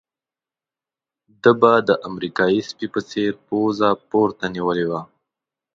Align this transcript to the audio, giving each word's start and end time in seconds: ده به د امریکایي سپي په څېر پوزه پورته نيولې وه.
ده 1.41 1.51
به 1.59 1.73
د 1.87 1.89
امریکایي 2.09 2.61
سپي 2.69 2.87
په 2.93 3.01
څېر 3.09 3.31
پوزه 3.45 3.89
پورته 4.09 4.45
نيولې 4.55 4.85
وه. 4.91 5.01